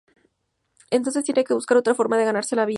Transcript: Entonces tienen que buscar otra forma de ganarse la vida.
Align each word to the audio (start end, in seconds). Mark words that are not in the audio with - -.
Entonces 0.89 1.23
tienen 1.23 1.45
que 1.45 1.53
buscar 1.53 1.77
otra 1.77 1.93
forma 1.95 2.17
de 2.17 2.25
ganarse 2.25 2.55
la 2.55 2.65
vida. 2.65 2.69